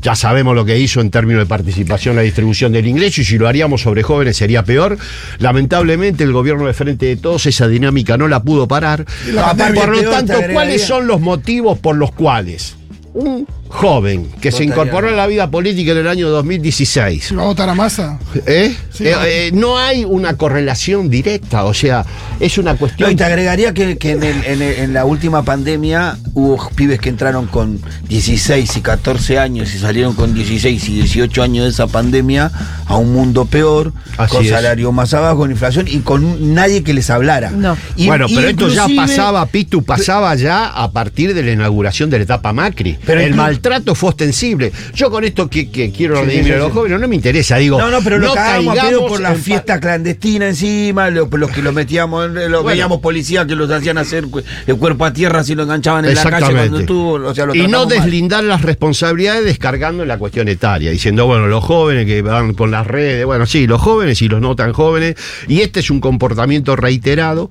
[0.00, 3.24] ya sabemos lo que hizo en términos de participación en la distribución del ingreso y
[3.24, 4.98] si lo haríamos sobre jóvenes sería peor.
[5.38, 9.04] Lamentablemente el gobierno de frente de todos esa dinámica no la pudo parar.
[9.32, 10.34] la Por lo tanto.
[10.52, 12.76] ¿cuáles son los motivos por los cuales
[13.14, 17.42] un joven que se incorporó a la vida política en el año 2016 Si va
[17.42, 18.18] a votar a masa.
[18.46, 18.74] ¿eh?
[18.92, 22.04] Sí, Eh, eh, no hay una correlación directa, o sea,
[22.40, 25.04] es una No, cuestión y te agregaría que, que en, el- en el- en la
[25.04, 30.88] última pandemia hubo pibes que entraron con 16 y 14 años y salieron con 16
[30.88, 32.50] y 18 años de esa pandemia
[32.86, 34.50] a un mundo peor, Así con es.
[34.50, 37.50] salario más abajo, con inflación y con nadie que les hablara.
[37.50, 37.76] No.
[37.96, 42.18] Y- bueno, pero esto ya pasaba, Pitu, pasaba ya a partir de la inauguración de
[42.18, 42.98] la etapa Macri.
[43.04, 44.72] Pero el maltrato fue ostensible.
[44.94, 47.56] Yo con esto que, que quiero Sí, redimir sí, a los jóvenes no me interesa,
[47.56, 47.78] digo.
[47.78, 51.50] No, no, pero lo cagábamos a pedo caigamos por la fiesta clandestina encima, lo- los
[51.50, 52.62] que los metíamos, los Bueno.
[52.64, 54.24] veíamos policías que los hacían hacer
[54.66, 57.54] el cuerpo a tierra si lo enganchaban en la calle cuando estuvo, o sea, lo
[57.54, 57.88] y no mal.
[57.88, 62.86] deslindar las responsabilidades descargando la cuestión etaria, diciendo, bueno, los jóvenes que van con las
[62.86, 65.16] redes, bueno, sí, los jóvenes y los no tan jóvenes,
[65.48, 67.50] y este es un comportamiento reiterado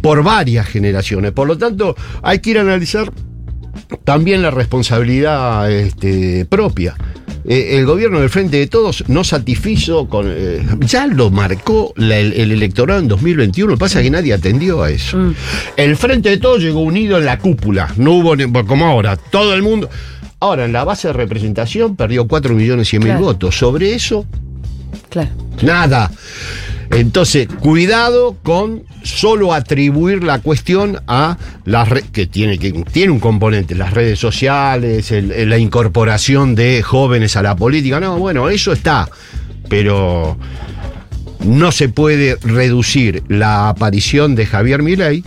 [0.00, 1.32] por varias generaciones.
[1.32, 3.10] Por lo tanto, hay que ir a analizar
[4.04, 6.94] también la responsabilidad este, propia.
[7.48, 10.26] Eh, el gobierno del Frente de Todos no satisfizo con.
[10.28, 14.10] eh, ya lo marcó la- el, el electorado en 2021, lo que pasa es que
[14.10, 15.32] nadie atendió a eso.
[15.76, 19.54] El Frente de Todos llegó unido en la cúpula, no hubo ni- como ahora, todo
[19.54, 19.88] el mundo.
[20.40, 23.20] Ahora, en la base de representación perdió 4 millones y mil Claro.
[23.24, 23.56] votos.
[23.56, 24.26] Sobre eso,
[25.08, 25.30] Claro.
[25.62, 26.10] Nada.
[26.90, 33.20] Entonces, cuidado con solo atribuir la cuestión a las redes, que tiene, que tiene un
[33.20, 38.00] componente, las redes sociales, la incorporación de jóvenes a la política.
[38.00, 39.08] No, bueno, eso está.
[39.68, 40.36] Pero
[41.44, 45.24] no se puede reducir la aparición de Javier Milei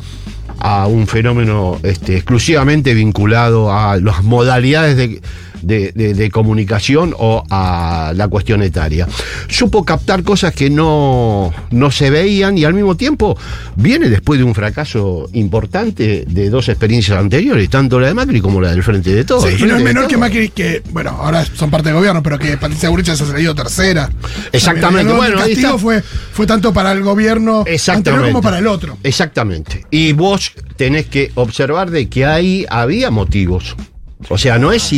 [0.60, 5.22] a un fenómeno este, exclusivamente vinculado a las modalidades de,
[5.62, 9.08] de, de- de comunicación o a la cuestión etaria.
[9.48, 13.38] Supo captar cosas que no, no se veían y al mismo tiempo
[13.76, 18.62] viene después de un fracaso importante de dos experiencias anteriores, tanto la de Macri como
[18.62, 19.46] la del Frente de Todos.
[19.46, 20.18] Sí, El y no es menor que.
[20.18, 23.56] Macri, que, bueno, ahora son parte del gobierno, pero que Patricia Burrich se ha salido
[23.56, 24.10] tercera.
[24.52, 28.68] Exactamente, el bueno, ahí castigo fue, fue tanto para el gobierno anterior como para el
[28.68, 28.98] otro.
[29.04, 29.86] Exactamente.
[29.92, 33.76] Y vos tenés que observar de que ahí había motivos.
[34.28, 34.92] O sea, no es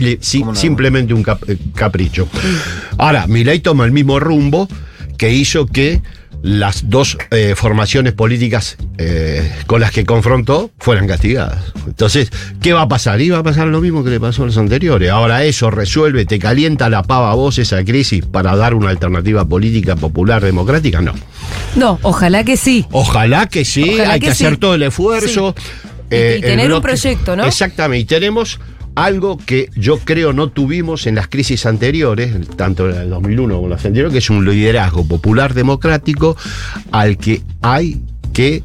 [0.52, 2.28] simplemente un cap- eh, capricho.
[2.98, 4.68] Ahora, Milei toma el mismo rumbo
[5.18, 6.02] que hizo que
[6.44, 11.60] las dos eh, formaciones políticas eh, con las que confrontó fueran castigadas.
[11.86, 12.32] Entonces,
[12.64, 13.22] ¿qué va a pasar?
[13.22, 15.12] Iba a pasar lo mismo que le pasó a los anteriores.
[15.12, 19.46] Ahora eso resuelve, te calienta la pava a vos esa crisis para dar una alternativa
[19.46, 21.14] política popular democrática, no.
[21.76, 22.88] No, ojalá que sí.
[22.92, 24.58] Ojalá que sí, Ojalá hay que que, hacer sí.
[24.60, 25.54] todo el esfuerzo.
[26.10, 27.46] Y- y tener un proyecto, ¿no?
[27.46, 28.60] Exactamente, y tenemos
[28.96, 33.68] algo que yo creo no tuvimos en las crisis anteriores, tanto en el 2001 como
[33.68, 36.36] en las anteriores, que es un liderazgo popular democrático
[36.92, 38.02] al que hay
[38.34, 38.64] que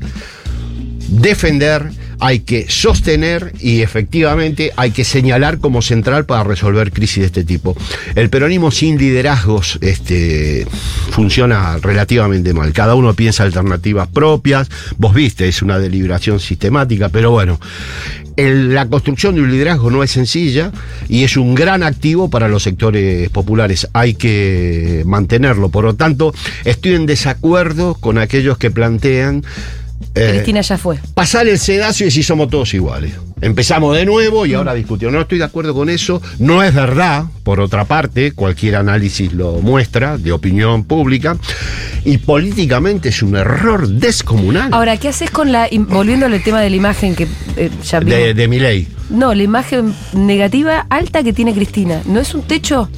[1.09, 7.27] defender, hay que sostener y efectivamente hay que señalar como central para resolver crisis de
[7.27, 7.77] este tipo.
[8.15, 10.67] El peronismo sin liderazgos este,
[11.11, 12.73] funciona relativamente mal.
[12.73, 14.69] Cada uno piensa alternativas propias.
[14.97, 17.61] Vos viste, es una deliberación sistemática, pero bueno.
[18.37, 20.72] El- la construcción de un liderazgo no es sencilla
[21.09, 23.88] y es un gran activo para los sectores populares.
[23.92, 25.68] Hay que mantenerlo.
[25.70, 29.44] Por lo tanto, estoy en desacuerdo con aquellos que plantean
[30.14, 30.99] eh, Cristina ya fue.
[31.14, 33.12] pasar el sedazo y decir somos todos iguales.
[33.42, 35.12] Empezamos de nuevo y ahora discutimos.
[35.12, 36.22] No estoy de acuerdo con eso.
[36.38, 41.37] No es verdad, por otra parte, cualquier análisis lo muestra, de opinión pública.
[42.05, 45.68] Y políticamente es un error descomunal Ahora, ¿qué haces con la.
[45.70, 48.14] Volviendo al tema de la imagen que eh, ya vimos.
[48.14, 48.88] de, de mi ley.
[49.11, 52.01] No, la imagen negativa alta que tiene Cristina.
[52.07, 52.88] ¿No es un techo?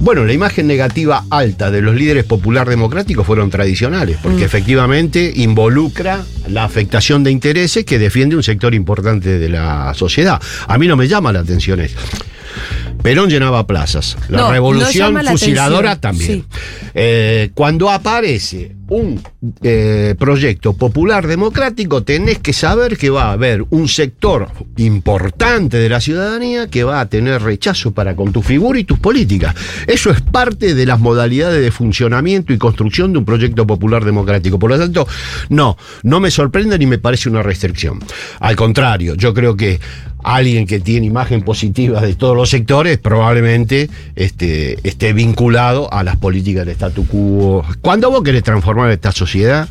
[0.00, 6.24] Bueno, la imagen negativa alta de los líderes popular democráticos fueron tradicionales, porque efectivamente involucra
[6.48, 10.40] la afectación de intereses que defiende un sector importante de la sociedad.
[10.68, 11.98] A mí no me llama la atención eso.
[13.02, 16.32] Perón llenaba plazas, la No, revolución fusiladora también.
[16.32, 16.44] sí.
[16.94, 19.22] Eh, cuando aparece un
[19.62, 25.88] eh, proyecto popular democrático, tenés que saber que va a haber un sector importante de
[25.88, 29.54] la ciudadanía que va a tener rechazo para con tu figura y tus políticas.
[29.86, 34.58] Eso es parte de las modalidades de funcionamiento y construcción de un proyecto popular democrático.
[34.58, 35.06] Por lo tanto,
[35.50, 38.00] no, no me sorprende ni me parece una restricción.
[38.40, 39.78] Al contrario, yo creo que
[40.22, 46.16] alguien que tiene imagen positiva de todos los sectores probablemente este, esté vinculado a las
[46.16, 47.64] políticas del statu quo.
[47.80, 49.68] Cuando vos querés transformar esta sociedad,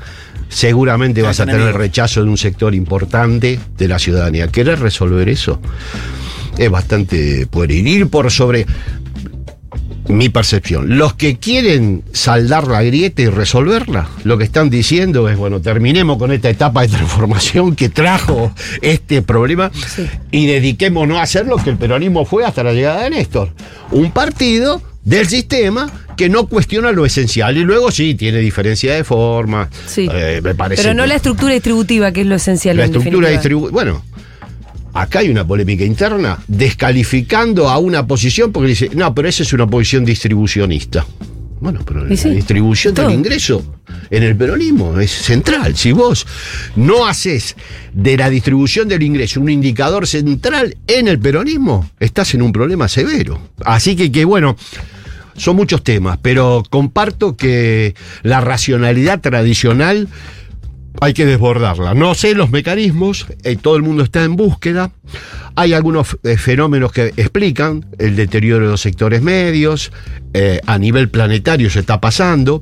[0.50, 1.82] seguramente vas a tener enemigos.
[1.82, 4.48] rechazo de un sector importante de la ciudadanía.
[4.48, 5.60] ¿Querés resolver eso?
[6.58, 7.88] Es bastante pueril.
[7.88, 8.66] Ir por sobre
[10.10, 10.98] mi percepción.
[10.98, 16.18] Los que quieren saldar la grieta y resolverla, lo que están diciendo es, bueno, terminemos
[16.18, 19.72] con esta etapa de transformación que trajo este problema
[20.32, 23.52] y dediquémonos a hacer lo que el peronismo fue hasta la llegada de Néstor.
[23.92, 29.04] Un partido del sistema que no cuestiona lo esencial y luego sí tiene diferencia de
[29.04, 29.70] forma.
[29.88, 30.08] Sí.
[30.12, 32.76] eh, me parece Pero no que- la estructura distributiva, que es lo esencial.
[32.78, 33.72] la en estructura distributiva.
[33.72, 34.04] Bueno,
[35.02, 39.54] acá hay una polémica interna descalificando a una posición porque dice, no, pero esa es
[39.54, 41.06] una posición distribucionista.
[41.60, 43.08] Bueno, pero la distribución todo.
[43.08, 43.64] del ingreso
[44.12, 45.76] en el peronismo es central.
[45.76, 46.28] Si vos
[46.76, 47.56] no haces
[47.94, 52.88] de la distribución del ingreso un indicador central en el peronismo, estás en un problema
[52.88, 53.40] severo.
[53.66, 54.56] Así que, que bueno,
[55.36, 60.08] son muchos temas, pero comparto que la racionalidad tradicional
[61.02, 61.94] hay que desbordarla.
[61.94, 64.92] No sé los mecanismos, eh, todo el mundo está en búsqueda.
[65.56, 69.92] Hay algunos eh, fenómenos que explican el deterioro de los sectores medios,
[70.34, 72.62] eh, a nivel planetario se está pasando.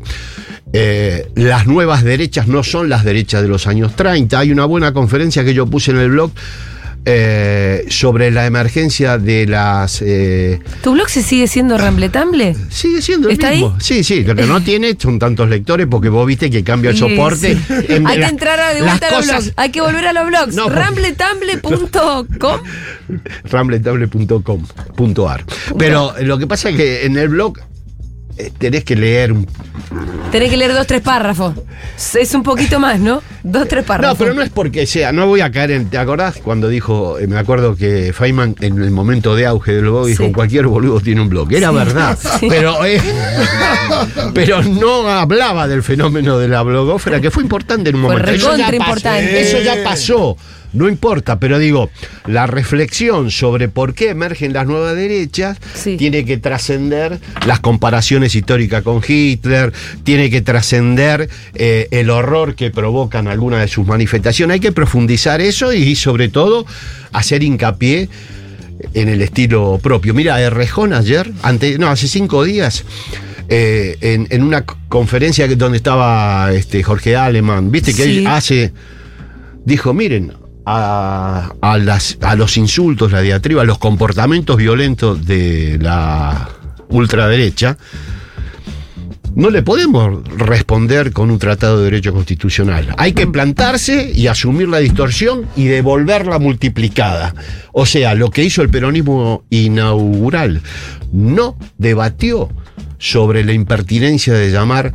[1.35, 4.37] Las nuevas derechas no son las derechas de los años 30.
[4.37, 6.31] Hay una buena conferencia que yo puse en el blog
[7.05, 10.01] eh, sobre la emergencia de las...
[10.01, 12.55] eh, ¿Tu blog se sigue siendo rambletamble?
[12.69, 13.67] Sigue siendo el ¿Está mismo.
[13.75, 13.81] ahí?
[13.81, 16.97] Sí, sí, lo que no tiene son tantos lectores porque vos viste que cambia el
[16.97, 17.55] soporte.
[17.55, 17.61] sí.
[17.89, 19.53] En- Hay que entrar a de vuelta a los cosas- blogs.
[19.57, 20.55] Hay que volver a los blogs.
[20.55, 22.59] No, Rambletamble.com.
[23.43, 25.45] rambletable.com.ar.
[25.77, 27.57] Pero lo que pasa es que en el blog
[28.57, 29.47] tenés que leer un
[30.31, 31.53] Tenés que leer dos, tres párrafos.
[32.19, 33.21] Es un poquito más, ¿no?
[33.43, 34.17] Dos, tres párrafos.
[34.19, 35.89] No, pero no es porque sea, no voy a caer en.
[35.89, 39.85] ¿Te acordás cuando dijo, eh, me acuerdo que Feynman en el momento de auge del
[39.85, 40.31] blog dijo, Sí.
[40.33, 41.53] cualquier boludo tiene un blog?
[41.53, 42.47] Era verdad, sí.
[42.49, 42.99] pero, eh,
[44.33, 48.31] pero no hablaba del fenómeno de la blogófera, que fue importante en un momento.
[48.31, 49.41] Eso ya recontra pasó, importante.
[49.41, 50.37] Eso ya pasó.
[50.75, 51.89] No importa, pero digo,
[52.27, 55.97] la reflexión sobre por qué emergen las nuevas derechas Sí.
[55.97, 59.71] tiene que trascender las comparaciones históricas con Hitler,
[60.03, 64.55] tiene que trascender eh, el horror que provocan algunas de sus manifestaciones.
[64.55, 66.65] Hay que profundizar eso y, sobre todo
[67.13, 68.09] hacer hincapié
[68.93, 70.13] en el estilo propio.
[70.13, 72.83] Mira, Errejón ayer, ante, no, hace cinco días,
[73.47, 78.17] eh, en, en una conferencia donde estaba este, Jorge Aleman, viste que Sí.
[78.19, 78.73] él hace,
[79.63, 80.33] dijo, miren,
[80.65, 86.49] a, a a los insultos, la diatriba, los comportamientos violentos de la
[86.89, 87.77] ultraderecha,
[89.35, 92.95] no le podemos responder con un tratado de derecho constitucional.
[92.97, 97.35] Hay que plantarse y asumir la distorsión y devolverla multiplicada.
[97.73, 100.61] O sea, lo que hizo el peronismo inaugural
[101.11, 102.49] no debatió
[102.97, 104.93] sobre la impertinencia de llamar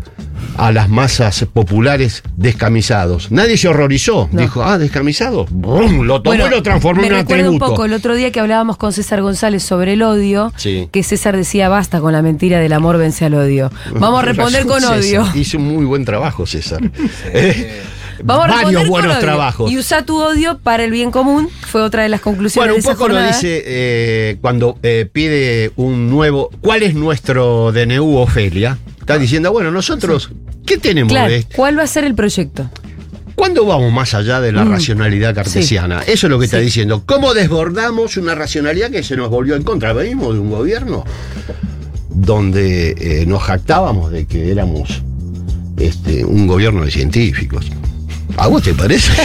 [0.57, 3.31] a las masas populares descamisados.
[3.31, 4.29] Nadie se horrorizó.
[4.33, 4.41] No.
[4.41, 5.47] Dijo, ah, descamisado.
[5.51, 6.03] ¡Bum!
[6.03, 7.51] Lo tomó y lo transformó me en un atributo.
[7.53, 10.89] un poco el otro día que hablábamos con César González sobre el odio, Sí.
[10.93, 13.71] que César decía basta con la mentira del amor vence al odio.
[13.95, 15.27] Vamos a responder con César, odio.
[15.35, 16.81] Hizo un muy buen trabajo, César.
[17.33, 17.83] Eh,
[18.25, 19.71] Vamos Varios buenos trabajos.
[19.71, 22.77] Y usa tu odio para el bien común, fue otra de las conclusiones Bueno, de
[22.77, 26.51] un esa poco lo dice eh, cuando eh, pide un nuevo.
[26.61, 28.79] ¿Cuál es nuestro DNU, Ofelia?
[29.01, 30.31] Está diciendo, bueno, nosotros,
[30.67, 31.57] ¿qué tenemos Claro, de esto?
[31.57, 32.71] ¿cuál va a ser el proyecto?
[33.35, 34.71] ¿Cuándo vamos más allá de la Mm.
[34.73, 36.03] racionalidad cartesiana?
[36.03, 36.65] Eso es lo que está Sí.
[36.65, 37.03] diciendo.
[37.07, 39.93] ¿Cómo desbordamos una racionalidad que se nos volvió en contra?
[39.95, 41.05] Venimos de un gobierno
[42.11, 45.03] donde eh, nos jactábamos de que éramos
[45.79, 47.71] este, un gobierno de científicos.
[48.37, 49.11] ¿A vos te parece?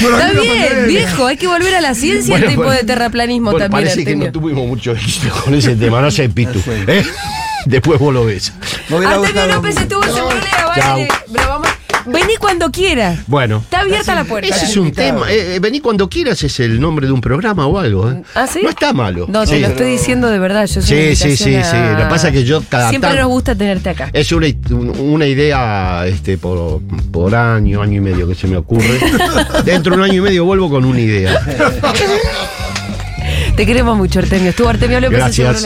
[0.00, 2.70] Bueno, Está bien, viejo, hay que volver a la ciencia Bueno, bueno.
[2.70, 6.28] de terraplanismo Bueno, también, parece que no tuvimos mucho éxito con ese tema, no sé,
[6.28, 6.60] Pitu.
[6.68, 7.04] ¿eh?
[7.66, 8.52] Después vos lo ves.
[8.88, 11.08] Hubiera Artemio López estuvo en Sembrolea, vale.
[11.32, 11.67] Pero vamos,
[12.12, 13.20] vení cuando quieras.
[13.26, 13.58] Bueno.
[13.58, 14.48] Está abierta la puerta.
[14.54, 15.30] Ese es un tema.
[15.30, 18.10] eh, eh, vení cuando quieras, es el nombre de un programa o algo.
[18.10, 18.22] ¿eh?
[18.34, 18.60] ¿Ah, sí?
[18.62, 19.26] No está malo.
[19.28, 19.60] No, te Sí.
[19.60, 20.66] lo estoy diciendo de verdad.
[20.66, 21.76] Yo soy Sí, sí, sí, sí.
[21.92, 24.10] Lo que pasa es que yo cada Siempre nos gusta tenerte acá.
[24.12, 26.80] Es una, un- una idea este, por,
[27.12, 28.98] por año, año y medio que se me ocurre.
[29.64, 31.40] Dentro de un año y medio vuelvo con una idea.
[33.56, 34.50] Te queremos mucho, Artemio.
[34.50, 35.62] Estuvo Artemio López Gracias.